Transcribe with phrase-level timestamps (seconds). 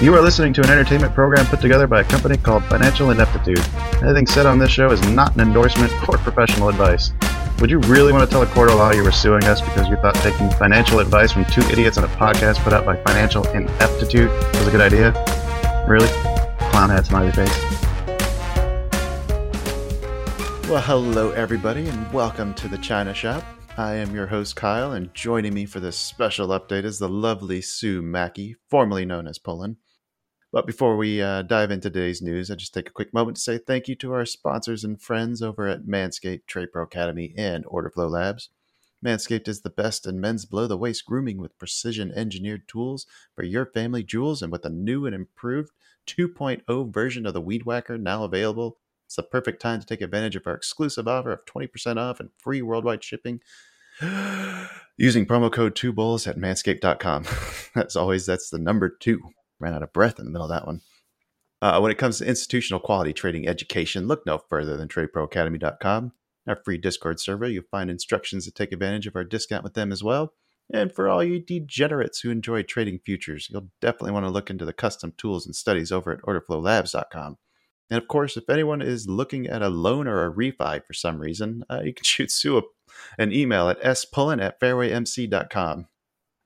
[0.00, 3.58] You are listening to an entertainment program put together by a company called Financial Ineptitude.
[4.00, 7.10] Anything said on this show is not an endorsement or professional advice.
[7.60, 9.88] Would you really want to tell a court of law you were suing us because
[9.88, 13.44] you thought taking financial advice from two idiots on a podcast put out by Financial
[13.48, 15.10] Ineptitude was a good idea?
[15.88, 16.06] Really?
[16.70, 17.58] Clown hat smiley face.
[20.70, 23.42] Well, hello everybody, and welcome to the China Shop.
[23.76, 27.60] I am your host Kyle, and joining me for this special update is the lovely
[27.60, 29.78] Sue Mackey, formerly known as Pullen.
[30.50, 33.42] But before we uh, dive into today's news, I just take a quick moment to
[33.42, 37.66] say thank you to our sponsors and friends over at Manscaped, Trade Pro Academy, and
[37.66, 38.48] Orderflow Labs.
[39.04, 43.42] Manscaped is the best in men's below the waist grooming with precision engineered tools for
[43.42, 45.70] your family jewels, and with a new and improved
[46.06, 48.78] 2.0 version of the Weed Whacker now available.
[49.04, 52.30] It's the perfect time to take advantage of our exclusive offer of 20% off and
[52.38, 53.40] free worldwide shipping
[54.96, 57.26] using promo code 2bulls at manscaped.com.
[57.74, 59.20] As always, that's the number two
[59.60, 60.80] ran out of breath in the middle of that one.
[61.60, 66.12] Uh, when it comes to institutional quality trading education, look no further than tradeproacademy.com.
[66.46, 69.92] Our free Discord server, you'll find instructions to take advantage of our discount with them
[69.92, 70.32] as well.
[70.72, 74.64] And for all you degenerates who enjoy trading futures, you'll definitely want to look into
[74.64, 77.38] the custom tools and studies over at orderflowlabs.com.
[77.90, 81.18] And of course, if anyone is looking at a loan or a refi for some
[81.18, 82.62] reason, uh, you can shoot Sue
[83.18, 85.88] an email at spullen at fairwaymc.com.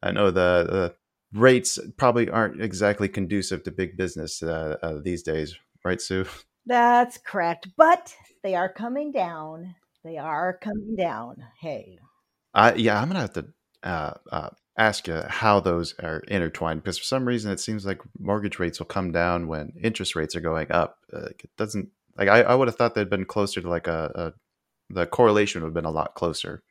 [0.03, 0.95] I know the, the
[1.33, 6.27] rates probably aren't exactly conducive to big business uh, uh, these days, right, Sue?
[6.67, 9.75] That's correct, but they are coming down.
[10.05, 11.37] They are coming down.
[11.61, 11.99] Hey,
[12.55, 13.47] I yeah, I'm gonna have to
[13.83, 18.01] uh, uh, ask you how those are intertwined because for some reason it seems like
[18.19, 20.99] mortgage rates will come down when interest rates are going up.
[21.13, 24.11] Uh, it doesn't like I, I would have thought they'd been closer to like a,
[24.15, 24.33] a
[24.93, 26.63] the correlation would have been a lot closer.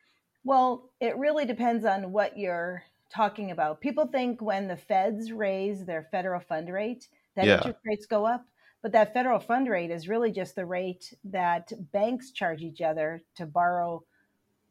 [0.44, 3.80] Well, it really depends on what you're talking about.
[3.80, 7.56] People think when the feds raise their federal fund rate, that yeah.
[7.56, 8.44] interest rates go up.
[8.82, 13.22] But that federal fund rate is really just the rate that banks charge each other
[13.36, 14.02] to borrow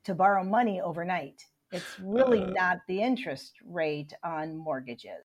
[0.04, 1.46] to borrow money overnight.
[1.72, 5.24] It's really uh, not the interest rate on mortgages.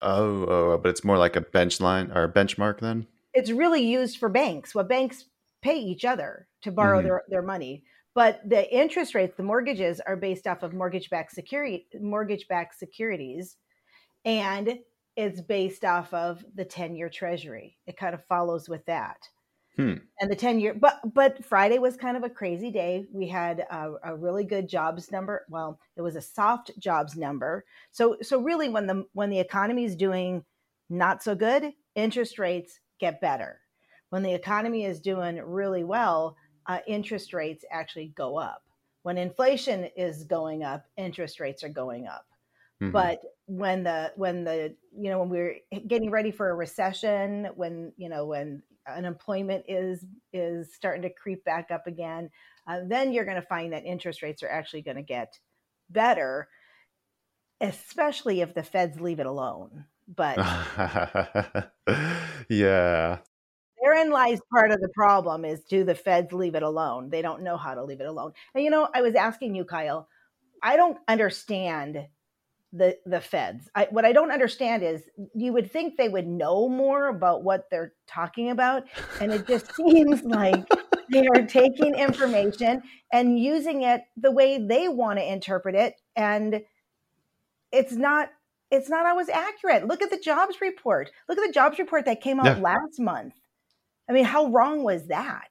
[0.00, 3.06] Oh, oh, but it's more like a bench line or a benchmark then?
[3.34, 4.74] It's really used for banks.
[4.74, 5.24] What banks
[5.60, 7.08] pay each other to borrow mm-hmm.
[7.08, 7.82] their, their money
[8.18, 12.76] but the interest rates the mortgages are based off of mortgage backed security mortgage backed
[12.76, 13.56] securities
[14.24, 14.76] and
[15.14, 17.76] it's based off of the 10 year treasury.
[17.86, 19.28] It kind of follows with that.
[19.76, 19.94] Hmm.
[20.18, 23.06] and the 10 year but but friday was kind of a crazy day.
[23.12, 25.46] We had a, a, really good jobs number.
[25.48, 27.64] Well it was a soft jobs number.
[27.92, 30.44] So so really when the when the economy is doing
[30.90, 33.60] not so good interest rates get better.
[34.10, 36.36] When the economy is doing really well
[36.68, 38.62] uh, interest rates actually go up.
[39.02, 42.26] When inflation is going up, interest rates are going up.
[42.82, 42.92] Mm-hmm.
[42.92, 45.56] But when the when the you know when we're
[45.86, 51.44] getting ready for a recession, when you know when unemployment is is starting to creep
[51.44, 52.30] back up again,
[52.68, 55.38] uh, then you're going to find that interest rates are actually going to get
[55.90, 56.48] better,
[57.60, 59.86] especially if the Feds leave it alone.
[60.06, 60.38] But
[62.48, 63.18] yeah,
[63.82, 67.10] therein lies part of the problem is do the feds leave it alone?
[67.10, 68.32] They don't know how to leave it alone.
[68.54, 70.08] And you know i was asking you kyle
[70.62, 72.06] i don't understand
[72.72, 73.68] the the feds.
[73.74, 75.02] I, what i don't understand is
[75.34, 78.84] you would think they would know more about what they're talking about
[79.20, 80.66] and it just seems like
[81.10, 86.62] they are taking information and using it the way they want to interpret it and
[87.72, 88.30] it's not
[88.70, 89.86] it's not always accurate.
[89.86, 91.10] Look at the jobs report.
[91.26, 92.62] Look at the jobs report that came out yeah.
[92.62, 93.32] last month
[94.08, 95.48] I mean, how wrong was that?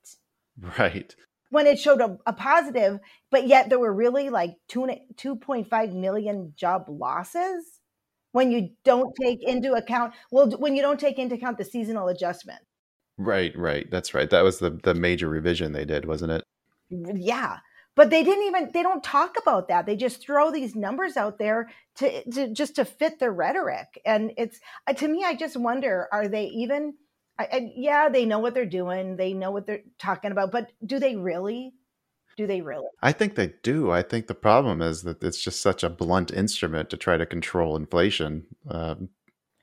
[0.78, 1.16] Right.
[1.50, 3.00] When it showed a, a positive,
[3.32, 7.80] but yet there were really like two, 2.5 million job losses
[8.32, 12.10] when you don't take into account, well, when you don't take into account the seasonal
[12.10, 12.60] adjustment.
[13.18, 13.90] Right, right.
[13.90, 14.30] That's right.
[14.30, 16.44] That was the, the major revision they did, wasn't it?
[16.90, 17.60] Yeah
[17.98, 21.38] but they didn't even they don't talk about that they just throw these numbers out
[21.38, 25.58] there to, to just to fit their rhetoric and it's uh, to me i just
[25.58, 26.94] wonder are they even
[27.76, 29.16] Yeah, they know what they're doing.
[29.16, 31.74] They know what they're talking about, but do they really?
[32.38, 32.88] Do they really?
[33.02, 33.92] I think they do.
[33.92, 37.26] I think the problem is that it's just such a blunt instrument to try to
[37.26, 38.46] control inflation.
[38.70, 39.10] Um,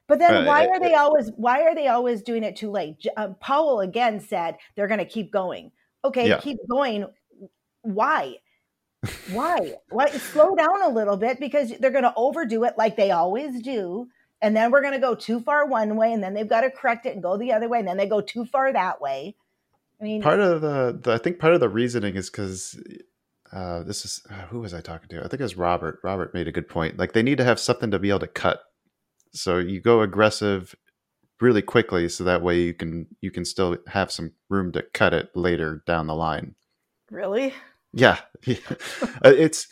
[0.09, 1.31] but then, why are they always?
[1.37, 3.07] Why are they always doing it too late?
[3.17, 5.71] Uh, Powell again said they're going to keep going.
[6.05, 6.41] Okay, yeah.
[6.41, 7.07] keep going.
[7.83, 8.37] why?
[9.33, 9.75] Why?
[9.91, 13.61] Why slow down a little bit because they're going to overdo it like they always
[13.61, 14.09] do.
[14.43, 16.71] And then we're going to go too far one way and then they've got to
[16.71, 19.37] correct it and go the other way and then they go too far that way.
[20.01, 22.79] I mean, part of the, the I think part of the reasoning is because
[23.53, 25.21] uh, this is uh, who was I talking to?
[25.21, 26.01] I think it was Robert.
[26.03, 26.99] Robert made a good point.
[26.99, 28.61] Like they need to have something to be able to cut.
[29.33, 30.75] So you go aggressive
[31.41, 35.15] really quickly, so that way you can you can still have some room to cut
[35.15, 36.57] it later down the line.
[37.11, 37.55] Really?
[37.97, 38.19] Yeah,
[39.25, 39.69] uh, it's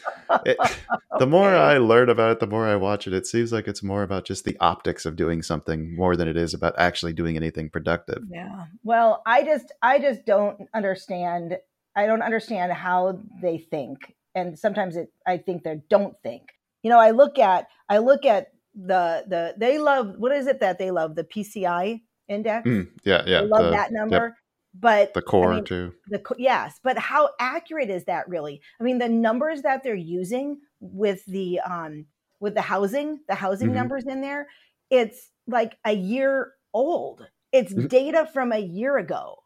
[0.47, 0.57] it,
[1.19, 3.13] the more I learn about it, the more I watch it.
[3.13, 6.39] It seems like it's more about just the optics of doing something more than it
[6.39, 8.23] is about actually doing anything productive.
[8.31, 8.65] Yeah.
[8.83, 11.59] Well, I just I just don't understand.
[11.95, 16.45] I don't understand how they think, and sometimes it I think they don't think.
[16.83, 20.61] You know, I look at I look at the the they love what is it
[20.61, 22.67] that they love the PCI index.
[22.67, 23.43] Mm, yeah, yeah.
[23.43, 24.29] They love the, that number.
[24.29, 24.35] Yep
[24.75, 28.85] but the core I mean, too the yes but how accurate is that really i
[28.85, 32.07] mean the numbers that they're using with the um
[32.41, 33.77] with the housing the housing mm-hmm.
[33.77, 34.49] numbers in there
[34.91, 37.87] it's like a year old it's mm-hmm.
[37.87, 39.37] data from a year ago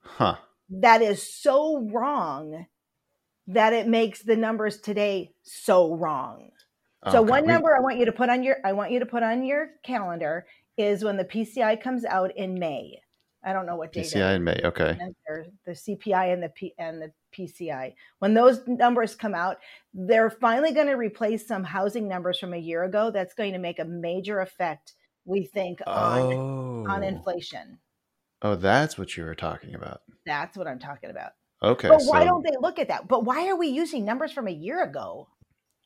[0.00, 0.36] huh
[0.70, 2.66] that is so wrong
[3.46, 6.50] that it makes the numbers today so wrong
[7.10, 9.24] so one number I want you to put on your I want you to put
[9.24, 10.46] on your calendar
[10.76, 13.00] is when the PCI comes out in May.
[13.44, 14.08] I don't know what data.
[14.08, 14.60] PCI in May.
[14.64, 14.96] Okay.
[15.66, 17.94] The CPI and the P and the PCI.
[18.20, 19.58] When those numbers come out,
[19.92, 23.10] they're finally going to replace some housing numbers from a year ago.
[23.10, 24.94] That's going to make a major effect,
[25.24, 26.86] we think, on oh.
[26.88, 27.78] on inflation.
[28.42, 30.02] Oh, that's what you were talking about.
[30.26, 31.32] That's what I'm talking about.
[31.62, 31.88] Okay.
[31.88, 33.06] But why don't they look at that?
[33.06, 35.28] But why are we using numbers from a year ago?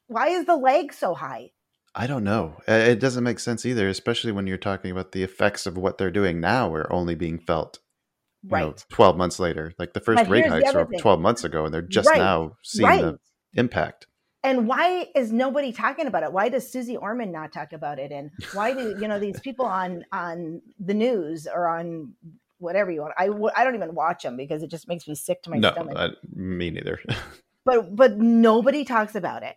[0.09, 1.51] Why is the lag so high?
[1.99, 2.59] I don't know.
[2.69, 6.11] It doesn't make sense either, especially when you're talking about the effects of what they're
[6.11, 7.79] doing now are only being felt
[8.47, 8.67] right.
[8.67, 9.73] Know, 12 months later.
[9.79, 12.19] Like the first but rate hikes were 12 months ago and they're just right.
[12.19, 13.01] now seeing right.
[13.01, 13.19] the
[13.55, 14.07] impact.
[14.43, 16.33] And why is nobody talking about it?
[16.33, 18.13] Why does Suze Orman not talk about it?
[18.13, 22.13] And why do you know these people on on the news or on
[22.59, 23.15] whatever you want?
[23.19, 25.73] I I don't even watch them because it just makes me sick to my no,
[25.73, 25.97] stomach.
[25.97, 27.01] I, me neither.
[27.65, 29.57] but but nobody talks about it.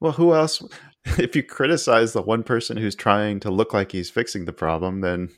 [0.00, 0.62] Well, who else?
[1.16, 5.00] If you criticize the one person who's trying to look like he's fixing the problem,
[5.00, 5.30] then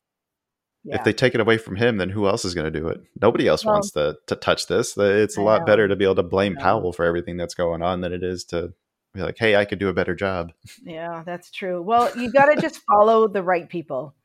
[0.82, 0.96] yeah.
[0.96, 3.00] if they take it away from him, then who else is going to do it?
[3.20, 4.98] Nobody else well, wants to to touch this.
[4.98, 5.66] It's a I lot know.
[5.66, 8.42] better to be able to blame Powell for everything that's going on than it is
[8.46, 8.74] to
[9.14, 11.80] be like, "Hey, I could do a better job." Yeah, that's true.
[11.80, 14.16] Well, you got to just follow the right people.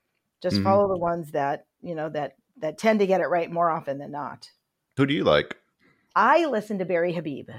[0.42, 0.66] Just mm-hmm.
[0.66, 4.00] follow the ones that you know that that tend to get it right more often
[4.00, 4.50] than not.
[4.98, 5.56] Who do you like?
[6.16, 7.51] I listen to Barry Habib.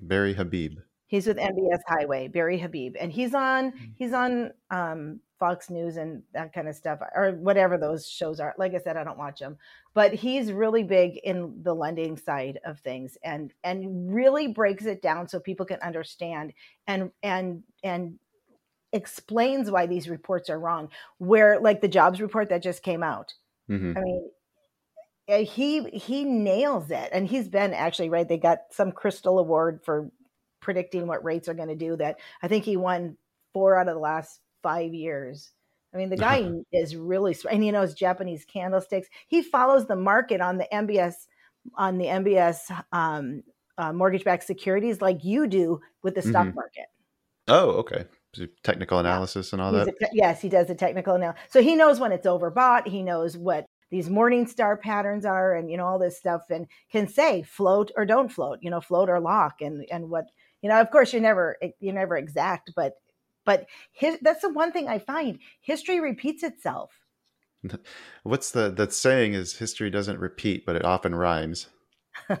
[0.00, 0.78] Barry Habib.
[1.08, 3.92] He's with MBS Highway, Barry Habib, and he's on mm.
[3.96, 8.54] he's on um, Fox News and that kind of stuff, or whatever those shows are.
[8.58, 9.56] Like I said, I don't watch them,
[9.94, 15.00] but he's really big in the lending side of things, and and really breaks it
[15.00, 16.52] down so people can understand
[16.86, 18.18] and and and
[18.92, 20.88] explains why these reports are wrong.
[21.18, 23.34] Where like the jobs report that just came out,
[23.70, 23.96] mm-hmm.
[23.96, 24.30] I mean,
[25.28, 29.80] eh, he he nails it and he's been actually right they got some crystal award
[29.84, 30.10] for
[30.66, 33.16] predicting what rates are going to do that I think he won
[33.52, 35.52] four out of the last five years.
[35.94, 39.06] I mean, the guy is really, and he knows Japanese candlesticks.
[39.28, 41.14] He follows the market on the MBS,
[41.76, 42.58] on the MBS
[42.90, 43.44] um,
[43.78, 46.56] uh, mortgage-backed securities, like you do with the stock mm-hmm.
[46.56, 46.86] market.
[47.46, 48.06] Oh, okay.
[48.64, 49.54] Technical analysis yeah.
[49.54, 49.98] and all He's that.
[50.00, 51.40] Te- yes, he does the technical analysis.
[51.50, 52.88] So he knows when it's overbought.
[52.88, 56.66] He knows what these morning star patterns are, and you know all this stuff, and
[56.90, 58.58] can say float or don't float.
[58.62, 60.26] You know, float or lock, and and what
[60.62, 62.94] you know of course you're never you're never exact but
[63.44, 66.90] but his, that's the one thing i find history repeats itself.
[68.22, 71.68] What's the that saying is history doesn't repeat but it often rhymes.
[72.28, 72.38] I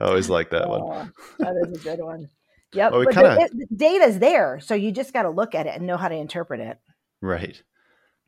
[0.00, 2.28] always like that oh, one that is a good one.
[2.72, 3.48] Yep well, we but kinda...
[3.74, 6.60] data's there so you just got to look at it and know how to interpret
[6.60, 6.78] it.
[7.20, 7.62] Right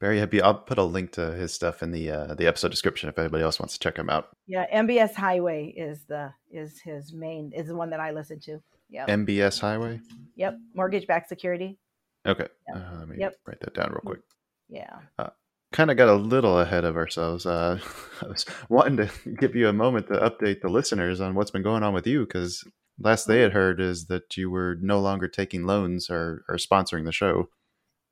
[0.00, 0.40] very happy.
[0.40, 3.45] I'll put a link to his stuff in the uh, the episode description if anybody
[3.45, 4.28] else wants to check him out.
[4.47, 8.61] Yeah, MBS Highway is the is his main is the one that I listen to.
[8.88, 9.07] Yeah.
[9.07, 10.00] MBS Highway.
[10.37, 10.59] Yep.
[10.75, 11.78] Mortgage backed security.
[12.26, 12.49] Okay.
[12.69, 12.76] Yep.
[12.76, 13.37] Uh, let me yep.
[13.47, 14.21] write that down real quick.
[14.69, 14.99] Yeah.
[15.19, 15.30] Uh,
[15.73, 17.47] kind of got a little ahead of ourselves.
[17.47, 17.78] Uh,
[18.23, 21.62] I was wanting to give you a moment to update the listeners on what's been
[21.62, 22.64] going on with you because
[22.99, 27.04] last they had heard is that you were no longer taking loans or, or sponsoring
[27.04, 27.49] the show.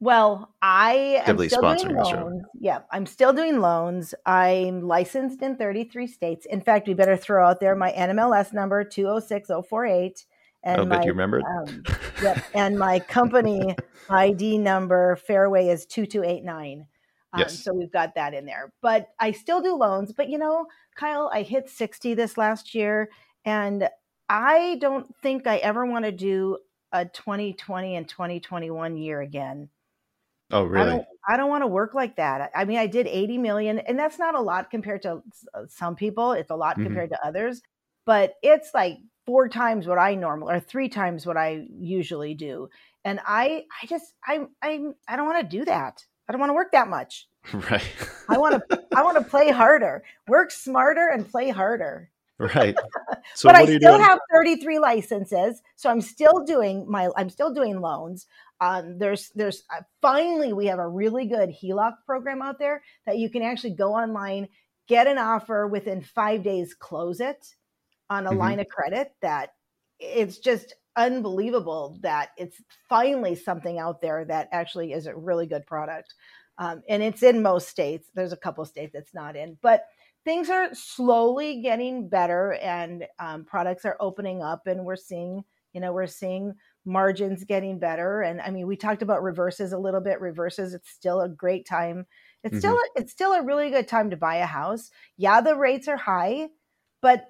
[0.00, 2.44] Well, I am still doing loans.
[2.60, 4.14] Yeah, I'm still doing loans.
[4.24, 6.46] I'm licensed in 33 states.
[6.46, 10.24] In fact, we better throw out there my NMLS number 206048
[10.64, 11.82] and oh, my, you remember um,
[12.22, 13.76] yep, and my company
[14.10, 16.86] ID number Fairway is 2289.
[17.32, 17.62] Um, yes.
[17.62, 18.72] So we've got that in there.
[18.82, 20.12] But I still do loans.
[20.12, 23.10] But you know, Kyle, I hit 60 this last year,
[23.44, 23.88] and
[24.28, 26.58] I don't think I ever want to do
[26.90, 29.68] a 2020 and 2021 year again.
[30.50, 30.90] Oh, I really?
[30.90, 32.50] don't, I don't want to work like that.
[32.54, 35.22] I mean, I did 80 million, and that's not a lot compared to
[35.54, 36.32] uh, some people.
[36.32, 36.84] It's a lot Mhm.
[36.84, 37.62] compared to others,
[38.06, 42.70] but it's like four times what I normal or three times what I usually do.
[43.04, 46.04] And I, I just, I, I, I don't want to do that.
[46.28, 47.28] I don't want to work that much.
[47.52, 47.82] Right.
[48.28, 48.62] I want to,
[48.94, 52.10] I want to play harder, work smarter, and play harder.
[52.38, 52.76] right.
[53.34, 54.02] So but what I still doing?
[54.02, 58.26] have 33 licenses, so I'm still doing my, I'm still doing loans.
[58.60, 63.18] Um, there's, there's uh, finally we have a really good HELOC program out there that
[63.18, 64.48] you can actually go online,
[64.88, 67.54] get an offer within five days, close it
[68.10, 68.38] on a Mhm.
[68.38, 69.14] line of credit.
[69.22, 69.50] That
[69.98, 75.66] it's just unbelievable that it's finally something out there that actually is a really good
[75.66, 76.14] product.
[76.58, 78.10] Um, and it's in most states.
[78.14, 79.86] There's a couple states that's not in, but
[80.24, 85.80] things are slowly getting better and um, products are opening up and we're seeing you
[85.80, 86.54] know we're seeing
[86.88, 90.90] margins getting better and i mean we talked about reverses a little bit reverses it's
[90.90, 92.06] still a great time
[92.44, 92.98] it's still mm-hmm.
[92.98, 95.96] a, it's still a really good time to buy a house yeah the rates are
[95.96, 96.48] high
[97.02, 97.26] but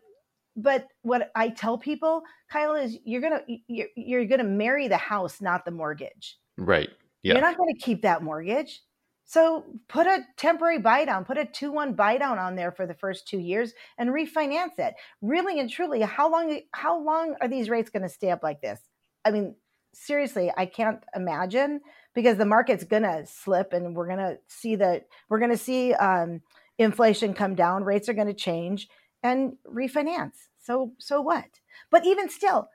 [0.57, 5.41] but what i tell people kyle is you're gonna you're, you're gonna marry the house
[5.41, 6.91] not the mortgage Right.
[7.23, 7.35] Yeah.
[7.35, 8.83] you're not going to keep that mortgage.
[9.25, 12.87] So put a temporary buy down, put a 2 1 buy down on there for
[12.87, 14.95] the first two years and refinance it.
[15.21, 18.61] Really and truly, how long how long are these rates going to stay up like
[18.63, 18.81] this?
[19.29, 19.55] I mean,
[19.93, 21.81] seriously, I can't imagine
[22.15, 25.93] because the market's going to slip and we're going to see that we're to see
[25.93, 26.41] um,
[26.79, 28.89] inflation come down, rates are going to change
[29.23, 30.33] and refinance.
[30.59, 31.61] So so what?
[31.91, 32.69] But even still,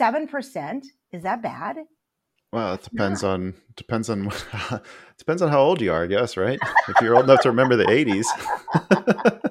[0.00, 1.78] 7% is that bad?
[2.52, 4.28] Well, it depends on depends on
[5.18, 6.58] depends on how old you are, I guess, right?
[6.88, 8.26] If you're old enough to remember the '80s,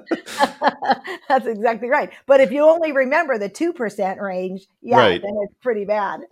[1.30, 2.10] That's exactly right.
[2.26, 5.22] But if you only remember the 2% range, yeah, Right.
[5.22, 6.22] then it's pretty bad.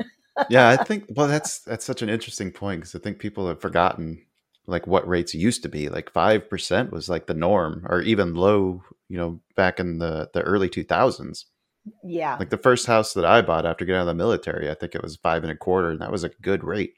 [0.51, 1.05] Yeah, I think.
[1.09, 4.25] Well, that's that's such an interesting point because I think people have forgotten
[4.67, 5.89] like what rates used to be.
[5.89, 8.83] Like five percent was like the norm, or even low.
[9.09, 11.45] You know, back in the the early 2000s.
[12.05, 12.37] Yeah.
[12.39, 14.95] Like the first house that I bought after getting out of the military, I think
[14.95, 16.93] it was five and a quarter, and that was a good rate.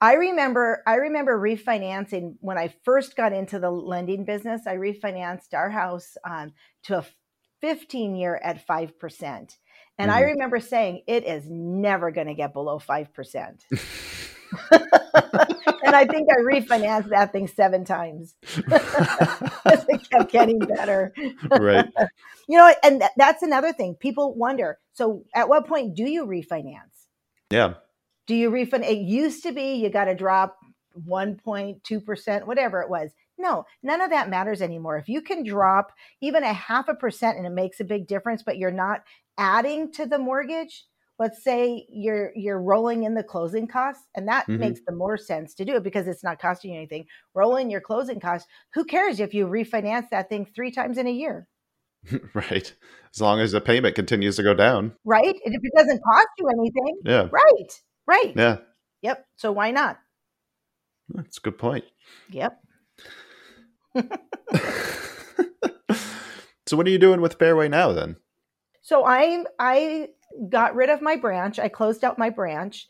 [0.00, 4.66] I remember I remember refinancing when I first got into the lending business.
[4.66, 6.52] I refinanced our house um,
[6.84, 7.06] to a
[7.60, 9.56] 15 year at 5%.
[9.98, 10.26] And I Mhm.
[10.32, 13.66] remember saying it is never going to get below 5%.
[14.72, 18.34] and I think I refinanced that thing seven times.
[18.68, 21.12] Because it kept getting better.
[21.58, 21.86] right.
[22.48, 23.94] You know, and th- that's another thing.
[23.94, 24.78] People wonder.
[24.94, 27.06] So, at what point do you refinance?
[27.50, 27.74] Yeah.
[28.26, 28.84] Do you refund?
[28.84, 30.58] It used to be you got to drop
[31.08, 33.10] 1.2%, whatever it was.
[33.42, 34.96] No, none of that matters anymore.
[34.98, 38.42] If you can drop even a half a percent and it makes a big difference,
[38.44, 39.00] but you're not
[39.36, 40.84] adding to the mortgage,
[41.18, 44.58] let's say you're you're rolling in the closing costs, and that Mhm.
[44.60, 47.04] makes the more sense to do it because it's not costing you anything.
[47.34, 48.48] Roll in your closing costs.
[48.74, 51.48] Who cares if you refinance that thing three times in a year,
[52.34, 52.72] right.
[53.12, 54.94] As long as the payment continues to go down.
[55.04, 55.24] right?
[55.44, 57.28] And if it doesn't cost you anything, Yeah.
[57.32, 58.32] right, right.
[58.36, 58.58] Yeah.
[59.02, 59.26] Yep.
[59.36, 59.98] So why not?
[61.08, 61.84] That's a good point.
[62.30, 62.58] Yep.
[66.66, 68.16] so what are you doing with Fairway now then?
[68.80, 70.08] So I I
[70.48, 71.58] got rid of my branch.
[71.58, 72.88] I closed out my branch,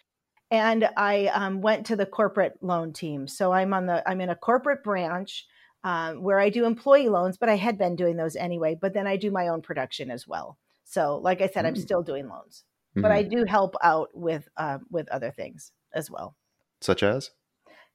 [0.51, 3.29] and I um, went to the corporate loan team.
[3.29, 5.47] So I'm on the I'm in a corporate branch
[5.85, 8.77] um, where I do employee loans, but I had been doing those anyway.
[8.81, 10.59] But then I do my own production as well.
[10.85, 11.79] So like I said, I'm Mm.
[11.83, 13.15] still doing loans, but Mhm.
[13.15, 16.37] I do help out with uh, with other things as well.
[16.81, 17.31] Such as?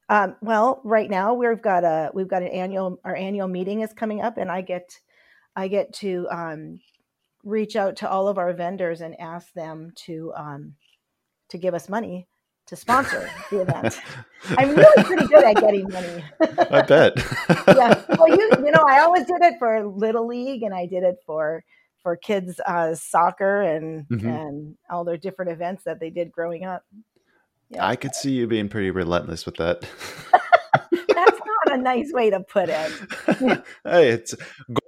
[0.10, 3.94] Um, well, right now we've got a we've got an annual our annual meeting is
[3.94, 4.90] coming up, and I get
[5.56, 6.80] I get to um,
[7.44, 10.74] reach out to all of our vendors and ask them to um,
[11.50, 12.28] to give us money
[12.68, 14.00] to sponsor the event.
[14.58, 16.24] I'm really pretty good at getting money.
[16.70, 17.14] I bet.
[17.68, 21.04] yeah, well, you you know, I always did it for Little League, and I did
[21.04, 21.64] it for
[22.04, 24.24] for kids uh, soccer and Mhm.
[24.26, 26.84] and all their different events that they did growing up.
[27.70, 27.86] Yeah.
[27.86, 29.82] I could see you being pretty relentless with that.
[30.92, 32.92] That's not a nice way to put it.
[33.84, 34.34] hey, it's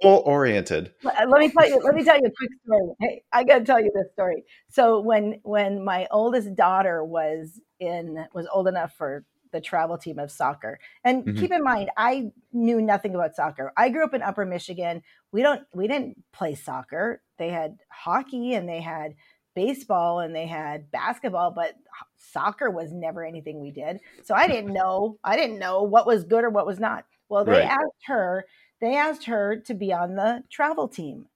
[0.02, 0.92] goal oriented.
[1.02, 3.64] let let me tell you let me tell you a quick story hey i gotta
[3.64, 8.92] tell you this story so when when my oldest daughter was in was old enough
[8.96, 11.38] for the travel team of soccer and Mhm.
[11.38, 15.42] keep in mind i knew nothing about soccer i grew up in upper michigan we
[15.42, 19.14] don't we didn't play soccer they had hockey and they had
[19.54, 21.74] baseball and they had basketball but
[22.16, 26.24] soccer was never anything we did so i didn't know i didn't know what was
[26.24, 27.64] good or what was not well they Right.
[27.64, 28.44] asked her
[28.80, 31.26] they asked her to be on the travel team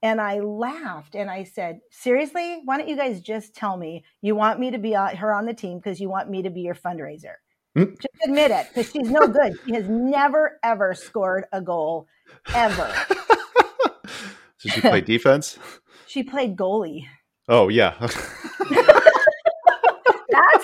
[0.00, 4.36] And I laughed and I said, Seriously, why don't you guys just tell me you
[4.36, 6.60] want me to be uh, her on the team because you want me to be
[6.60, 7.34] your fundraiser?
[7.74, 7.94] Hmm.
[8.00, 9.58] Just admit it because she's no good.
[9.66, 12.06] She has never, ever scored a goal,
[12.54, 12.88] ever.
[14.62, 15.58] Did she play defense?
[16.06, 17.06] She played goalie.
[17.48, 17.94] Oh yeah.
[18.00, 18.14] That's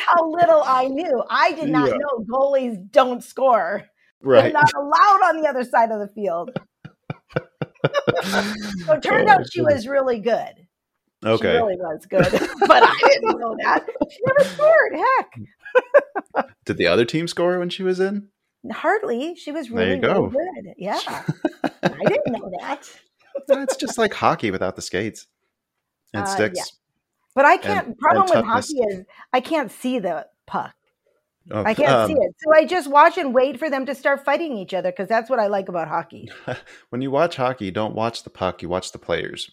[0.06, 1.22] how little I knew.
[1.30, 1.96] I did not Yeah.
[1.96, 3.84] know goalies don't score.
[4.20, 4.52] They're right.
[4.52, 6.50] not allowed on the other side of the field.
[8.86, 10.52] So it turned Oh, out she was really good.
[11.22, 11.52] She Okay.
[11.54, 12.30] really was good.
[12.66, 13.86] but I didn't know that.
[14.10, 14.96] She never scored.
[16.36, 16.46] Heck.
[16.66, 18.28] Did the other team score when she was in?
[18.70, 19.34] Hardly.
[19.36, 20.74] She was really, really good.
[20.78, 20.98] Yeah.
[21.82, 22.88] I didn't know that.
[23.48, 25.26] It's just like hockey without the skates
[26.14, 26.58] and Uh, sticks.
[26.58, 26.64] yeah.
[27.34, 30.74] But I can't And- problem and with hockey is I can't see the puck.
[31.50, 32.34] Oh, I can't um, see it.
[32.38, 35.28] So I just watch and wait for them to start fighting each other because that's
[35.28, 36.30] what I like about hockey.
[36.88, 39.50] When you watch hockey, you don't watch the puck, you watch the players.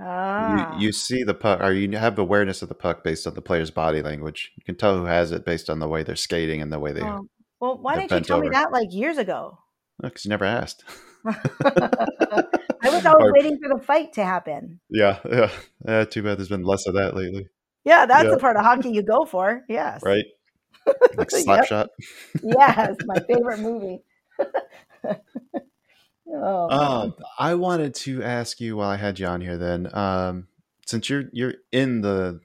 [0.00, 0.76] Ah.
[0.78, 3.42] You, you see the puck, or you have awareness of the puck based on the
[3.42, 4.52] player's body language.
[4.56, 6.92] You can tell who has it based on the way they're skating and the way
[6.92, 7.02] they.
[7.02, 7.28] Oh,
[7.60, 9.58] well, why didn't you tell me that like years ago?
[10.00, 10.84] Because you never asked.
[12.82, 14.80] I was always waiting for the fight to happen.
[14.90, 15.50] Yeah, yeah.
[15.86, 17.48] yeah too bad there's been less of that lately,
[17.84, 18.30] Yeah, that's Yeah.
[18.30, 19.64] the part of hockey you go for.
[19.68, 20.02] Yes.
[20.04, 20.24] right?
[21.16, 21.44] Like Yep.
[21.46, 21.88] Slapshot.
[22.42, 24.02] Yes, my favorite movie.
[26.32, 29.56] oh, Uh, I wanted to ask you while I had you on here.
[29.56, 30.48] Then, um,
[30.86, 32.40] since you're you're in the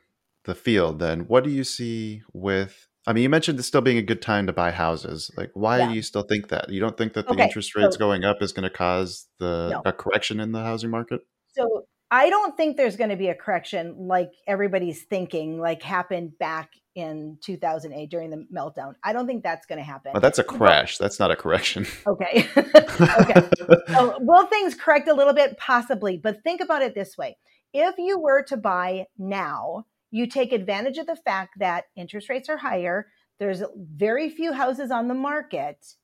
[0.46, 2.88] the field, then what do you see with?
[3.08, 5.32] I mean, you mentioned this still being a good time to buy houses.
[5.36, 5.88] Like, why Yeah.
[5.90, 6.70] do you still think that?
[6.70, 9.28] You don't think that the Okay, interest rates so- going up is going to cause
[9.40, 9.82] the No.
[9.86, 11.22] a correction in the housing market?
[11.54, 16.38] so I don't think there's going to be a correction like everybody's thinking, like happened
[16.38, 18.96] back in 2008 during the meltdown.
[19.02, 20.12] I don't think that's going to happen.
[20.14, 20.98] Well, that's a crash.
[20.98, 21.86] That's not a correction.
[22.06, 22.48] Okay.
[22.58, 23.50] okay.
[23.94, 25.58] So, will things correct a little bit?
[25.58, 26.18] Possibly.
[26.18, 27.38] But think about it this way
[27.74, 32.50] if you were to buy now, you take advantage of the fact that interest rates
[32.50, 35.96] are higher, there's very few houses on the market,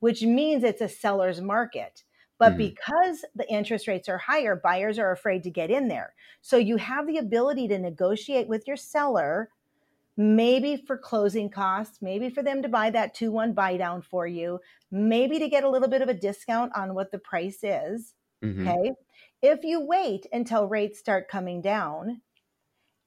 [0.00, 2.04] which means it's a seller's market.
[2.38, 2.58] But Mhm.
[2.58, 6.14] because the interest rates are higher, buyers are afraid to get in there.
[6.42, 9.50] So you have the ability to negotiate with your seller,
[10.16, 14.26] maybe for closing costs, maybe for them to buy that 2 1 buy down for
[14.26, 18.14] you, maybe to get a little bit of a discount on what the price is.
[18.42, 18.76] Mhm.
[18.76, 18.92] Okay.
[19.42, 22.22] If you wait until rates start coming down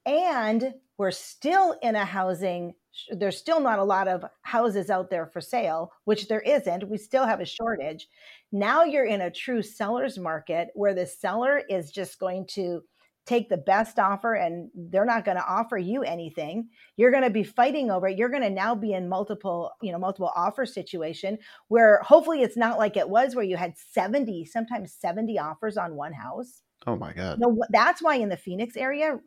[0.10, 2.74] and we're still in a housing,
[3.12, 6.90] there's still not a lot of houses out there for sale, which there isn't.
[6.90, 8.08] We still have a shortage.
[8.52, 12.82] Now you're in a true seller's market where the seller is just going to
[13.28, 16.68] take the best offer and they're not going to offer you anything
[16.98, 19.92] you're going to be fighting over it you're going to now be in multiple you
[19.92, 24.46] know multiple offer situation where hopefully it's not like it was where you had 70
[24.46, 27.40] sometimes 70 offers on one house Oh my god.
[27.40, 29.20] no that's why in the phoenix area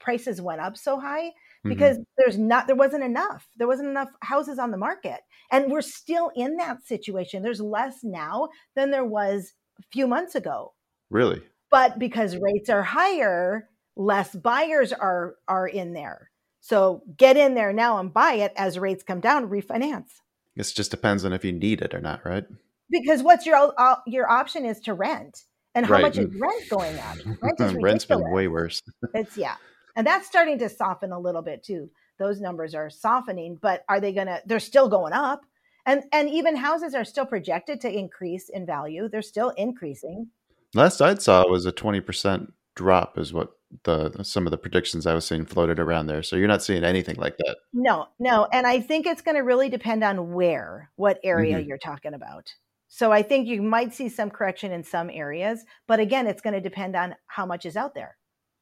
[0.00, 1.32] prices went up so high
[1.64, 1.70] Mhm.
[1.70, 3.48] because there's not there wasn't enough.
[3.56, 7.42] There wasn't enough houses on the market and we're still in that situation.
[7.42, 10.74] There's less now than there was a few months ago.
[11.10, 16.30] Really, but because rates are higher less buyers are are in there.
[16.60, 20.20] So get in there now and buy it as rates come down refinance.
[20.56, 22.44] This just depends on if you need it or not, right?
[22.90, 25.44] because what's your uh, your option is to rent
[25.76, 26.02] and how Right.
[26.02, 28.82] much is rent going up rent is Rent's been way worse.
[29.14, 29.54] it's yeah
[29.94, 34.00] and that's starting to soften a little bit too those numbers are softening but are
[34.00, 35.42] they gonna they're still going up
[35.86, 40.26] and and even houses are still projected to increase in value they're still increasing
[40.74, 43.52] Last I saw was a twenty percent drop, is what
[43.84, 46.22] the some of the predictions I was seeing floated around there.
[46.22, 47.56] So you're not seeing anything like that.
[47.72, 51.66] no no and i think it's going to really depend on where what area Mhm.
[51.66, 52.52] you're talking about
[52.88, 56.54] so i think you might see some correction in some areas but again it's going
[56.54, 58.16] to depend on how much is out there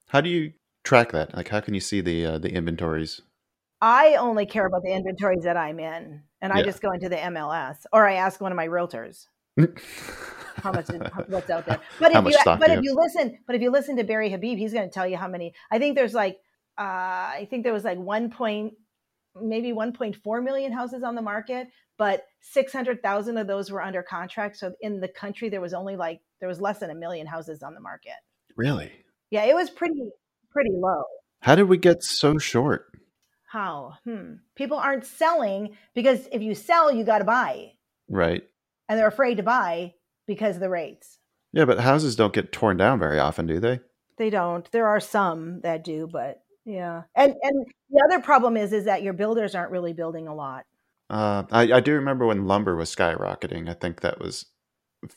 [0.08, 0.52] How do you
[0.84, 1.34] track that?
[1.34, 3.20] Like, how can you see the uh, the inventories?
[3.80, 7.16] i only care about the inventories that i'm in and i just go into the
[7.16, 9.26] mls or i ask one of my realtors
[10.56, 11.80] how much is, what's out there.
[12.00, 14.30] But How if you but you if you listen, but if you listen to Barry
[14.30, 15.54] Habib, he's going to tell you how many.
[15.70, 16.38] I think there's like
[16.78, 18.74] uh, I think there was like one point
[19.40, 21.68] maybe 1.4 million houses on the market,
[21.98, 24.56] but 600,000 of those were under contract.
[24.56, 27.62] So in the country there was only like there was less than a million houses
[27.62, 28.12] on the market.
[28.56, 28.92] really?
[29.30, 30.00] Yeah, it was pretty
[30.50, 31.02] pretty low.
[31.40, 32.86] How did we get so short?
[33.50, 33.94] How?
[34.04, 34.34] Hmm.
[34.54, 37.72] People aren't selling because if you sell, you got to buy,
[38.08, 38.44] Right.
[38.88, 39.94] and they're afraid to buy
[40.28, 41.18] because of the rates.
[41.52, 43.80] Yeah, but houses don't get torn down very often, do they?
[44.18, 44.70] They don't.
[44.70, 47.02] There are some that do, but yeah.
[47.14, 50.64] And and the other problem is is that your builders aren't really building a lot.
[51.10, 53.68] Uh, I, I do remember when lumber was skyrocketing.
[53.68, 54.46] I think that was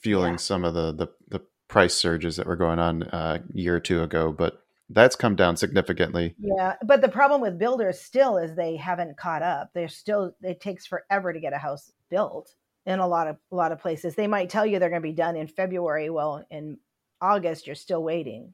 [0.01, 0.37] fueling Yeah.
[0.37, 3.79] some of the, the, the price surges that were going on uh, a year or
[3.79, 6.35] two ago, but that's come down significantly.
[6.39, 9.71] Yeah, but the problem with builders still is they haven't caught up.
[9.73, 12.53] They're still it takes forever to get a house built
[12.85, 14.15] in a lot of a lot of places.
[14.15, 16.09] They might tell you they're going to be done in February.
[16.09, 16.77] Well, in
[17.21, 18.53] August you're still waiting.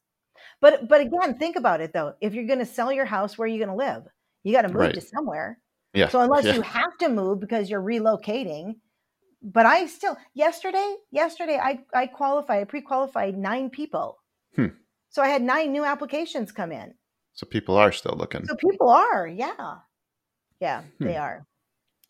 [0.61, 2.13] But but again, think about it though.
[2.21, 4.03] If you're going to sell your house, where are you going to live?
[4.43, 4.93] You got to move right.
[4.93, 5.59] to somewhere.
[5.93, 6.09] Yeah.
[6.09, 6.55] So unless yeah.
[6.55, 8.75] you have to move because you're relocating,
[9.41, 14.17] but I still yesterday yesterday I I qualified I pre-qualified nine people.
[14.55, 14.67] Hmm.
[15.09, 16.93] So I had nine new applications come in.
[17.33, 18.45] So people are still looking.
[18.45, 19.75] So people are, yeah,
[20.59, 21.05] yeah, hmm.
[21.05, 21.45] they are.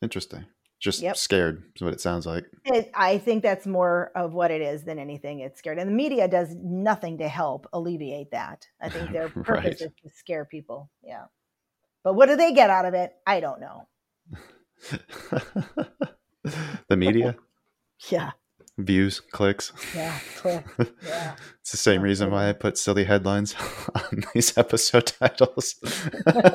[0.06, 0.46] Interesting.
[0.80, 1.18] Just yep.
[1.18, 2.46] scared is what it sounds like.
[2.64, 5.40] It, I think that's more of what it is than anything.
[5.40, 8.68] It's scared, and the media does nothing to help alleviate that.
[8.80, 9.82] I think their purpose right.
[9.82, 10.92] is to scare people.
[11.04, 11.24] Yeah,
[12.04, 13.14] but what do they get out of it?
[13.26, 13.88] I don't know.
[16.88, 17.36] the media.
[18.10, 18.32] yeah
[18.78, 19.74] views, clicks.
[19.96, 20.66] Yeah, click.
[21.06, 21.36] Yeah.
[21.62, 23.56] it's the same reason why I put silly headlines
[23.96, 25.76] on these episode titles.
[25.82, 26.52] the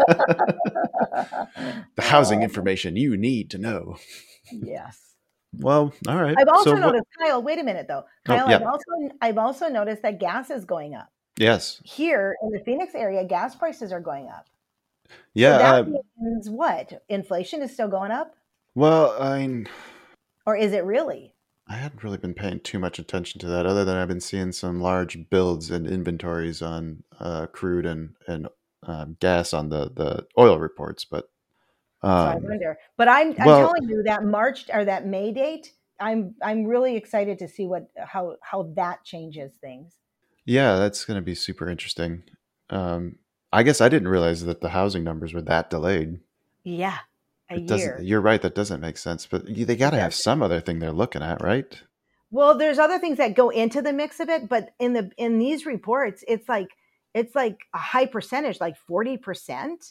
[1.98, 3.96] housing information you need to know.
[4.52, 4.98] Yes.
[5.52, 6.36] Well, all right.
[6.38, 7.28] I've also so noticed, what...
[7.28, 7.42] Kyle.
[7.42, 8.46] Wait a minute, though, oh, Kyle.
[8.46, 8.56] Oh, yeah.
[8.56, 8.84] I've also
[9.20, 11.10] I've also noticed that gas is going up.
[11.38, 11.80] Yes.
[11.84, 14.46] Here in the Phoenix area, gas prices are going up.
[15.34, 15.52] Yeah.
[15.52, 17.02] So that uh, means what?
[17.08, 18.34] Inflation is still going up.
[18.74, 19.38] Well, I.
[19.38, 19.68] Mean...
[20.46, 21.34] Or is it really?
[21.70, 24.50] I hadn't really been paying too much attention to that, other than I've been seeing
[24.50, 28.48] some large builds and inventories on uh, crude and and
[28.82, 31.04] um, gas on the the oil reports.
[31.04, 31.30] But
[32.02, 32.78] um, so I wonder.
[32.96, 36.96] But I'm, I'm well, telling you that March or that May date, I'm I'm really
[36.96, 39.94] excited to see what how how that changes things.
[40.44, 42.24] Yeah, that's going to be super interesting.
[42.68, 43.16] Um,
[43.52, 46.18] I guess I didn't realize that the housing numbers were that delayed.
[46.64, 46.98] Yeah,
[47.50, 47.66] a it year.
[47.66, 48.40] Doesn't, you're right.
[48.40, 49.26] That doesn't make sense.
[49.26, 51.82] But they got to have some other thing they're looking at, right?
[52.30, 55.38] Well, there's other things that go into the mix of it, but in the in
[55.38, 56.68] these reports, it's like
[57.12, 59.84] it's like a high percentage, like forty percent.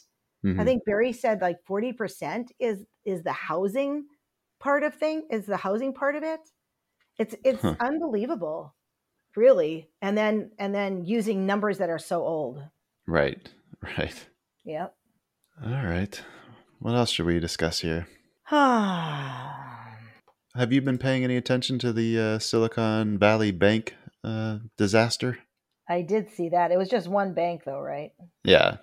[0.44, 0.60] Mm-hmm.
[0.60, 4.06] I think Barry said like forty percent is is the housing
[4.58, 5.26] part of thing.
[5.30, 6.40] Is the housing part of it?
[7.18, 7.74] It's it's huh.
[7.78, 8.74] unbelievable,
[9.36, 9.90] really.
[10.00, 12.62] And then and then using numbers that are so old.
[13.06, 13.48] Right.
[13.96, 14.26] Right.
[14.66, 14.94] Yep.
[15.64, 16.22] All right.
[16.80, 18.08] What else should we discuss here?
[18.50, 19.52] Have
[20.70, 25.40] you been paying any attention to the uh, Silicon Valley Bank uh, disaster?
[25.86, 26.72] I did see that.
[26.72, 28.12] It was just one bank, though, right?
[28.44, 28.78] Yeah.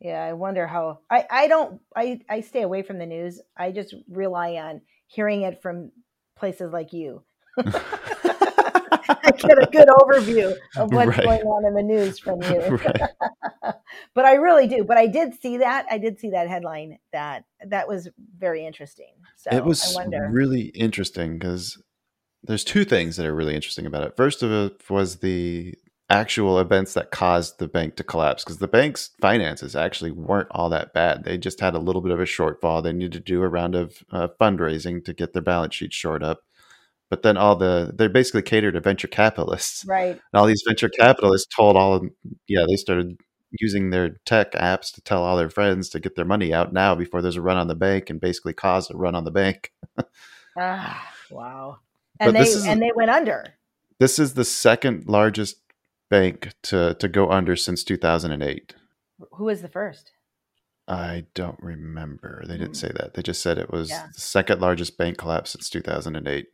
[0.00, 1.00] Yeah, I wonder how.
[1.10, 1.80] I I don't.
[1.94, 3.42] I I stay away from the news.
[3.56, 5.92] I just rely on hearing it from
[6.34, 7.24] places like you.
[9.08, 11.24] I get a good overview of what's right.
[11.24, 12.58] going on in the news from you.
[12.78, 13.74] Right.
[14.14, 14.84] but I really do.
[14.84, 15.86] But I did see that.
[15.90, 16.98] I did see that headline.
[17.12, 19.14] That that was very interesting.
[19.36, 19.98] So it was
[20.30, 21.82] really interesting because
[22.42, 24.16] there's two things that are really interesting about it.
[24.16, 25.74] First of it was the
[26.10, 30.70] actual events that caused the bank to collapse because the bank's finances actually weren't all
[30.70, 31.24] that bad.
[31.24, 32.82] They just had a little bit of a shortfall.
[32.82, 36.22] They needed to do a round of uh, fundraising to get their balance sheet shored
[36.22, 36.40] up
[37.10, 40.88] but then all the they basically cater to venture capitalists right and all these venture
[40.88, 42.04] capitalists told all of
[42.48, 43.16] yeah they started
[43.60, 46.94] using their tech apps to tell all their friends to get their money out now
[46.94, 49.72] before there's a run on the bank and basically cause a run on the bank
[50.58, 51.78] ah wow
[52.20, 53.54] and but they is, and they went under
[54.00, 55.56] this is the second largest
[56.10, 58.74] bank to to go under since 2008
[59.32, 60.12] who was the first
[60.90, 62.44] I don't remember.
[62.46, 62.76] They didn't Mm.
[62.76, 63.12] say that.
[63.12, 64.06] They just said it was Yeah.
[64.14, 66.46] the second largest bank collapse since 2008.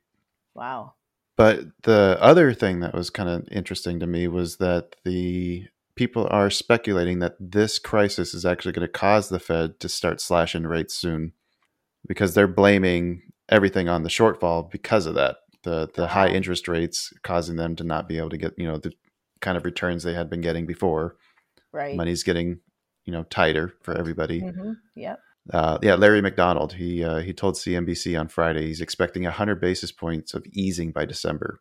[0.54, 0.94] Wow.
[1.36, 6.28] But the other thing that was kind of interesting to me was that the people
[6.30, 10.64] are speculating that this crisis is actually going to cause the Fed to start slashing
[10.64, 11.32] rates soon
[12.06, 15.36] because they're blaming everything on the shortfall because of that.
[15.62, 18.76] The the high interest rates causing them to not be able to get, you know,
[18.76, 18.92] the
[19.40, 21.16] kind of returns they had been getting before.
[21.72, 21.96] Right.
[21.96, 22.60] Money's getting,
[23.06, 24.40] you know, tighter for everybody.
[24.40, 25.18] hmm Yep.
[25.52, 26.72] Uh, yeah, Larry McDonald.
[26.74, 31.04] He uh, he told CNBC on Friday he's expecting hundred basis points of easing by
[31.04, 31.60] December.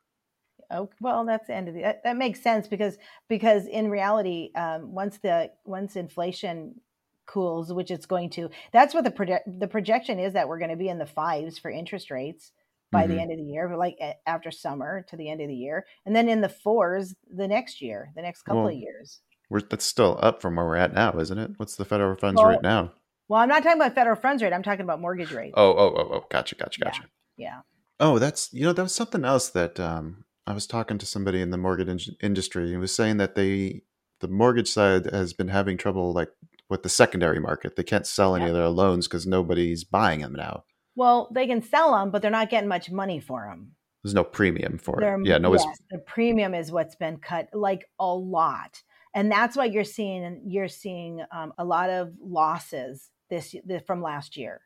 [0.71, 1.81] Oh, well, that's the end of the.
[1.81, 6.79] That, that makes sense because because in reality, um, once the once inflation
[7.25, 10.71] cools, which it's going to, that's what the project the projection is that we're going
[10.71, 12.51] to be in the fives for interest rates
[12.91, 13.07] by Mhm.
[13.09, 15.85] the end of the year, but like after summer to the end of the year,
[16.05, 19.19] and then in the fours the next year, the next couple Well, of years.
[19.49, 21.51] We're that's still up from where we're at now, isn't it?
[21.57, 22.93] What's the federal funds Well, rate now?
[23.27, 24.53] Well, I'm not talking about federal funds rate.
[24.53, 25.53] I'm talking about mortgage rates.
[25.55, 27.03] Oh, oh, oh, oh, gotcha, gotcha, gotcha.
[27.37, 27.61] Yeah.
[27.99, 31.41] Oh, that's you know that was something else that um, I was talking to somebody
[31.41, 33.83] in the mortgage in- industry He was saying that they
[34.19, 36.29] the mortgage side has been having trouble like
[36.69, 37.75] with the secondary market.
[37.75, 38.49] They can't sell any Yeah.
[38.51, 40.63] of their loans because nobody's buying them now.
[40.95, 43.71] Well, they can sell them, but they're not getting much money for them.
[44.03, 45.25] There's no premium for They're- it.
[45.25, 48.81] Yeah, no, yes, the premium is what's been cut like a lot,
[49.13, 54.01] and that's why you're seeing you're seeing um, a lot of losses this, this from
[54.01, 54.61] last year.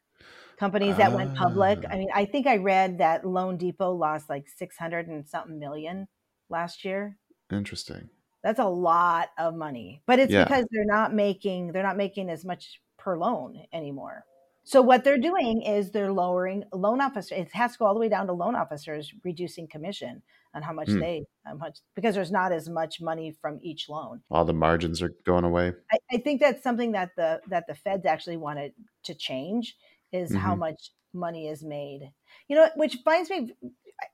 [0.59, 1.79] Companies that went public.
[1.85, 1.93] Ah.
[1.93, 5.59] I mean, I think I read that Loan Depot lost like six hundred and something
[5.59, 6.07] million
[6.49, 7.17] last year.
[7.51, 8.09] interesting.
[8.43, 10.43] That's a lot of money, but it's Yeah.
[10.45, 14.25] because they're not making they're not making as much per loan anymore.
[14.63, 17.37] So what they're doing is they're lowering loan officers.
[17.37, 20.73] It has to go all the way down to loan officers reducing commission on how
[20.73, 20.99] much Hmm.
[20.99, 24.21] they how much because there's not as much money from each loan.
[24.29, 25.73] All the margins are going away.
[25.91, 29.75] I, I think that's something that the that the feds actually wanted to change
[30.11, 30.59] is how Mhm.
[30.59, 32.11] much money is made.
[32.47, 33.53] You know, which finds me,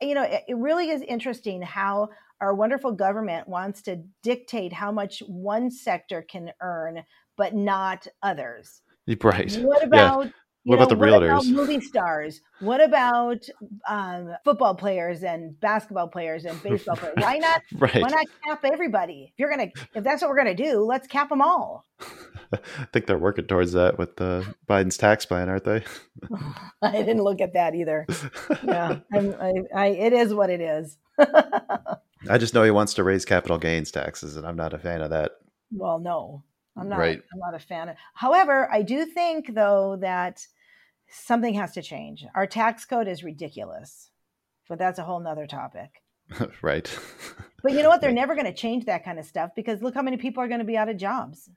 [0.01, 2.09] you know, it, it really is interesting how
[2.41, 7.03] our wonderful government wants to dictate how much one sector can earn,
[7.37, 8.81] but not others.
[9.21, 9.51] Right.
[9.51, 10.31] What about you
[10.65, 11.51] What about the what about realtors?
[11.51, 12.39] movie stars?
[12.61, 13.45] What about
[13.87, 17.15] um, football players and basketball players and baseball players?
[17.17, 17.61] Why not?
[17.73, 18.01] Right.
[18.01, 19.33] Why not cap everybody?
[19.33, 21.85] If you're gonna, if that's what we're gonna do, let's cap them all.
[22.53, 25.83] I think they're working towards that with the Biden's tax plan, aren't they?
[26.81, 28.05] I didn't look at that either.
[28.63, 30.97] Yeah, I'm, I, I, it is what it is.
[31.19, 35.01] I just know he wants to raise capital gains taxes, and I'm not a fan
[35.01, 35.31] of that.
[35.71, 36.43] well, no,
[36.75, 36.99] I'm not.
[36.99, 37.21] Right.
[37.31, 37.89] I'm not a fan.
[37.89, 40.47] Of, however, I do think though that
[41.09, 42.25] something has to change.
[42.35, 44.09] Our tax code is ridiculous,
[44.67, 46.01] but that's a whole nother topic.
[46.61, 46.99] right.
[47.63, 48.01] But you know what?
[48.01, 50.49] They're never going to change that kind of stuff because look how many people are
[50.49, 51.49] going to be out of jobs.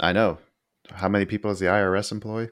[0.00, 0.38] I know.
[0.92, 2.48] How many people does the IRS employ?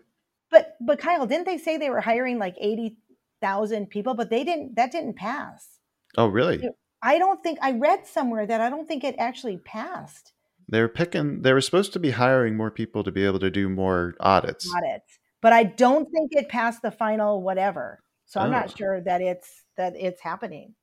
[0.50, 2.96] But but Kyle, didn't they say they were hiring like eighty
[3.40, 4.14] thousand people?
[4.14, 4.74] But they didn't.
[4.74, 5.78] That didn't pass.
[6.18, 6.68] Oh, really?
[7.00, 10.32] I don't think I read somewhere that I don't think it actually passed
[10.68, 11.42] They were picking.
[11.42, 14.68] They were supposed to be hiring more people to be able to do more audits.
[14.74, 18.02] audits, but I don't think it passed the final whatever.
[18.24, 18.58] So I'm Oh.
[18.58, 20.74] not sure that it's that it's happening,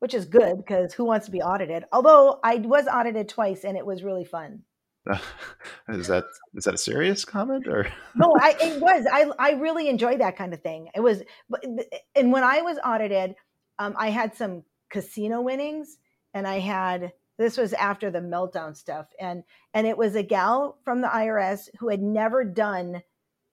[0.00, 1.84] which is good because who wants to be audited?
[1.92, 4.64] Although I was audited twice and it was really fun.
[5.88, 6.24] is that
[6.54, 7.86] is that a serious comment or?
[8.14, 9.06] No, I it was.
[9.10, 10.90] I I really enjoyed that kind of thing.
[10.94, 11.22] It was,
[12.14, 13.34] and when I was audited,
[13.78, 15.96] um, I had some casino winnings,
[16.34, 20.76] and I had this was after the meltdown stuff, and and it was a gal
[20.84, 23.02] from the IRS who had never done,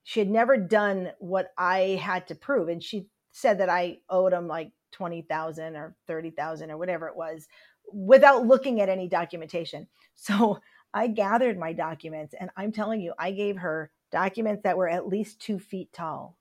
[0.04, 4.34] she had never done what I had to prove, and she said that I owed
[4.34, 7.48] them like twenty thousand or thirty thousand or whatever it was,
[7.90, 9.88] without looking at any documentation.
[10.20, 10.58] So
[10.92, 15.06] I gathered my documents, and I'm telling you, I gave her documents that were at
[15.06, 16.36] least two feet tall.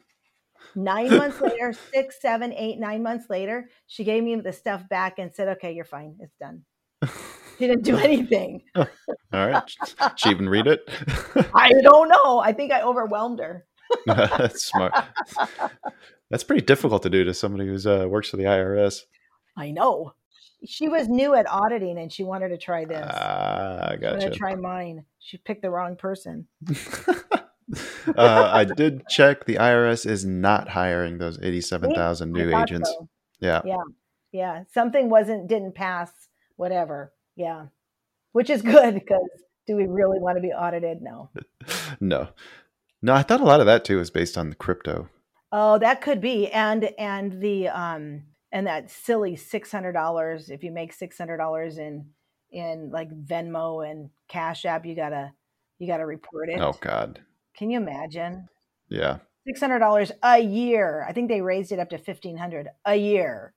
[0.74, 5.18] nine months later, six, seven, eight, nine months later, she gave me the stuff back
[5.18, 6.16] and said, "Okay, you're fine.
[6.20, 6.64] It's done."
[7.58, 8.62] She didn't do anything.
[8.76, 8.86] All
[9.32, 9.62] right.
[10.16, 10.88] She even read it.
[11.54, 12.38] I don't know.
[12.38, 13.66] I think I overwhelmed her.
[14.06, 14.92] That's smart.
[16.30, 19.02] That's pretty difficult to do to somebody who's uh, works for the IRS.
[19.56, 20.14] I know.
[20.64, 23.04] She was new at auditing, and she wanted to try this.
[23.06, 24.30] Ah, I gotcha.
[24.30, 25.04] to try mine.
[25.18, 26.46] She picked the wrong person.
[28.16, 29.44] uh, I did check.
[29.44, 32.88] The IRS is not hiring those eighty-seven thousand new agents.
[32.88, 33.08] so.
[33.40, 33.60] Yeah.
[33.64, 33.82] Yeah.
[34.30, 34.62] Yeah.
[34.72, 36.10] Something wasn't didn't pass.
[36.56, 37.12] Whatever.
[37.36, 37.66] Yeah.
[38.32, 39.28] Which is good because
[39.66, 41.02] do we really want to be audited?
[41.02, 41.30] No.
[42.00, 42.28] No.
[43.02, 45.08] No, I thought a lot of that too was based on the crypto.
[45.52, 46.48] Oh, that could be.
[46.48, 50.50] And and the um and that silly six hundred dollars.
[50.50, 52.06] If you make six hundred dollars in
[52.50, 55.32] in like Venmo and Cash App, you gotta
[55.78, 56.60] you gotta report it.
[56.60, 57.20] Oh God.
[57.56, 58.48] Can you imagine?
[58.88, 59.18] Yeah.
[59.46, 61.04] Six hundred dollars a year.
[61.08, 63.54] I think they raised it up to fifteen hundred a year.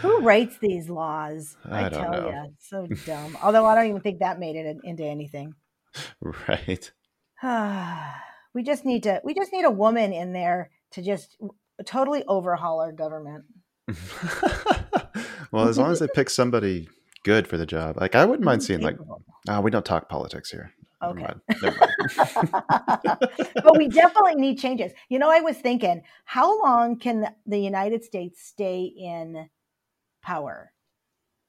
[0.00, 1.56] Who writes these laws?
[1.70, 3.36] I don't tell you, so dumb.
[3.42, 5.54] Although I don't even think that made it into anything.
[6.48, 6.90] right.
[8.54, 9.20] we just need to.
[9.24, 11.36] We just need a woman in there to just
[11.84, 13.44] totally overhaul our government.
[15.52, 16.88] well, as long as they pick somebody
[17.24, 18.96] good for the job, like I wouldn't mind seeing like.
[19.48, 20.72] Oh, we don't talk politics here.
[21.02, 21.20] Never Okay.
[21.20, 21.40] mind.
[21.60, 21.94] Never mind.
[23.62, 24.92] but we definitely need changes.
[25.08, 29.48] You know, I was thinking, how long can the United States stay in
[30.22, 30.72] power?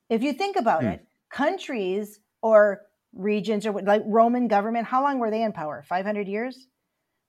[0.09, 0.87] If you think about Hmm.
[0.87, 2.83] it, countries or
[3.13, 5.83] regions or like Roman government, how long were they in power?
[5.87, 6.67] 500 years?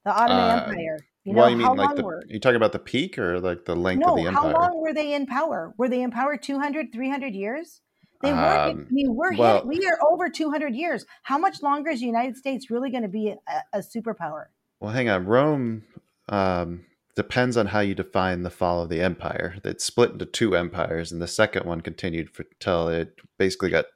[0.04, 1.06] The Ottoman Uh, Empire.
[1.24, 2.04] You know, well, you how mean like long the?
[2.04, 4.32] were You talking about the peak or like the length no, of the empire?
[4.32, 5.74] how long were they in power?
[5.76, 7.80] Were they in power 200, 300 years?
[8.22, 8.70] They weren't.
[8.80, 11.06] Um, I mean, we're well- hit, we are over 200 years.
[11.22, 13.38] How much longer is the United States really going to be a,
[13.72, 14.46] a superpower?
[14.80, 15.26] Well, hang on.
[15.26, 15.84] Rome
[16.28, 19.56] um, depends on how you define the fall of the empire.
[19.64, 23.86] It split into two empires, and the second one continued for till it basically got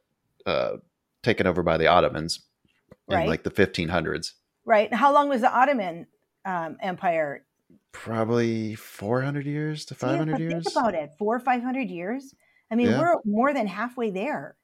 [0.47, 0.77] uh,
[1.23, 2.41] taken over by the Ottomans
[3.09, 3.25] Right.
[3.25, 4.33] in like the 1500s.
[4.65, 4.93] Right.
[4.95, 6.07] How long was the Ottoman
[6.45, 7.45] um, Empire?
[7.91, 10.65] Probably 400 years to See, but 500 years.
[10.65, 11.11] Think about it.
[11.19, 12.33] Four or 500 years.
[12.73, 12.99] I mean, Yeah.
[13.01, 14.57] we're more than halfway there.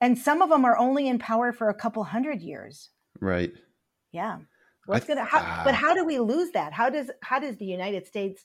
[0.00, 2.90] And some of them are only in power for a couple hundred years.
[3.20, 3.52] Right.
[4.12, 4.38] Yeah.
[4.86, 5.26] What's th- gonna?
[5.28, 5.62] How, ah.
[5.64, 6.72] but how do we lose that?
[6.72, 8.44] How does how does the United States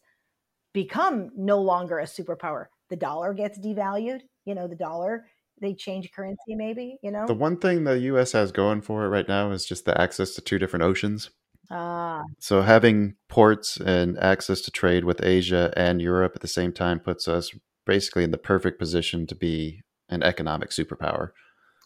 [0.74, 2.68] become no longer a superpower?
[2.90, 4.22] The dollar gets devalued.
[4.46, 5.26] You know, the dollar.
[5.62, 6.98] They change currency, maybe.
[7.02, 7.26] You know.
[7.26, 8.32] The one thing the U.S.
[8.34, 11.30] has going for it right now is just the access to two different oceans.
[11.72, 16.74] Ah, So having ports and access to trade with Asia and Europe at the same
[16.74, 17.52] time puts us
[17.86, 21.32] basically in the perfect position to be an economic superpower.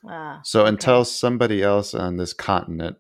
[0.08, 0.42] ah.
[0.44, 0.70] So Okay.
[0.70, 2.98] until somebody else on this continent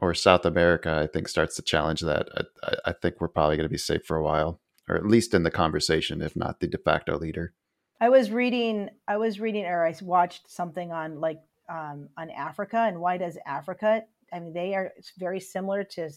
[0.00, 2.28] or South America, I think, starts to challenge that,
[2.62, 5.34] I, I- think we're probably going to be safe for a while, or at least
[5.34, 7.54] in the conversation, if not the de facto leader.
[8.00, 8.90] I was reading.
[9.08, 13.38] I was reading, or I watched something on like um, on Africa and why does
[13.46, 14.02] Africa?
[14.32, 16.10] I mean, they are very similar to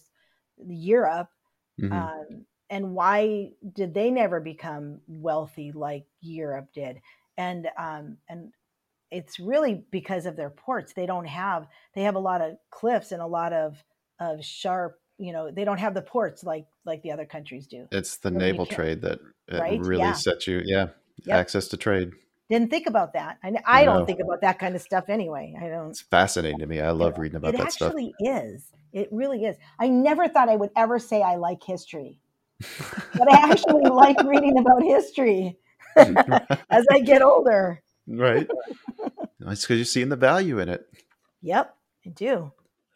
[0.67, 1.29] Europe,
[1.79, 1.91] Mhm.
[1.93, 7.01] um, and why did they never become wealthy like Europe did?
[7.37, 8.53] And um, and
[9.11, 10.93] it's really because of their ports.
[10.93, 11.67] They don't have.
[11.93, 13.83] They have a lot of cliffs and a lot of
[14.19, 14.99] of sharp.
[15.17, 17.87] You know, they don't have the ports like like the other countries do.
[17.91, 19.79] it's the you naval trade that it Right?
[19.79, 20.13] really Yeah.
[20.13, 20.87] sets you, yeah,
[21.25, 21.35] Yep.
[21.37, 22.11] access to trade.
[22.49, 23.37] Didn't think about that.
[23.43, 23.91] I, I No.
[23.93, 25.55] don't think about that kind of stuff anyway.
[25.59, 25.89] I don't.
[25.89, 26.79] It's fascinating to me.
[26.79, 27.93] I love reading about it that stuff.
[27.93, 28.71] It actually is.
[28.93, 29.57] It really is.
[29.79, 32.19] I never thought I would ever say I like history,
[33.17, 35.57] but I actually like reading about history
[35.95, 37.81] as I get older.
[38.07, 38.47] right?
[39.41, 40.85] It's because you're seeing the value in it.
[41.41, 42.51] Yep, I do.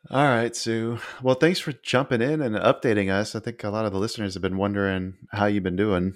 [0.09, 0.99] All right, Sue.
[1.21, 3.35] Well, thanks for jumping in and updating us.
[3.35, 6.15] I think a lot of the listeners have been wondering how you've been doing.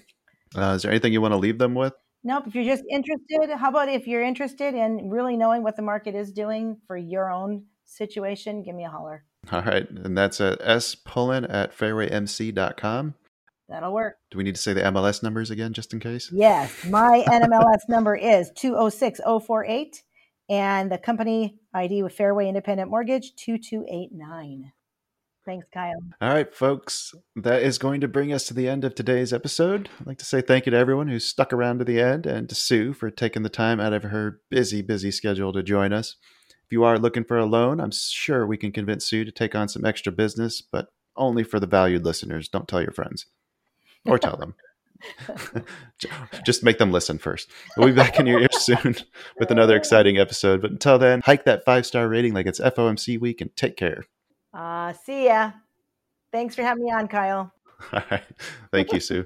[0.56, 1.94] Uh, is there anything you want to leave them with?
[2.24, 2.48] Nope.
[2.48, 6.16] If you're just interested, how about if you're interested in really knowing what the market
[6.16, 9.24] is doing for your own situation, give me a holler.
[9.52, 13.14] All right, and that's at spullen at fairwaymc.com.
[13.69, 14.17] That'll work.
[14.30, 16.30] Do we need to say the MLS numbers again, just in case?
[16.32, 20.04] Yes, my NMLS number is 206048
[20.49, 24.71] and the company ID with Fairway Independent Mortgage 2289.
[25.45, 25.93] Thanks, Kyle.
[26.21, 29.89] All right, folks, that is going to bring us to the end of today's episode.
[29.99, 32.49] I'd like to say thank you to everyone who stuck around to the end and
[32.49, 36.15] to Sue for taking the time out of her busy, busy schedule to join us.
[36.49, 39.54] If you are looking for a loan, I'm sure we can convince Sue to take
[39.54, 42.49] on some extra business, but only for the valued listeners.
[42.49, 43.28] Don't tell your friends
[44.06, 44.56] or tell them.
[46.46, 47.50] Just make them listen first.
[47.78, 48.96] We'll be back in your ears soon
[49.39, 50.62] with another exciting episode.
[50.62, 54.06] But until then, hike that five star rating like it's FOMC week and take care.
[54.54, 55.52] Uh, see ya.
[56.32, 57.52] Thanks for having me on, Kyle.
[57.94, 58.24] All right.
[58.72, 59.26] Thank you, Sue.